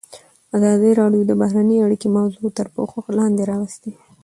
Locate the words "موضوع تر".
2.17-2.67